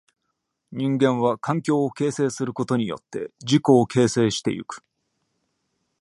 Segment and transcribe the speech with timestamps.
[0.71, 4.83] 人間は環境を形成することによって自己を形成してゆく。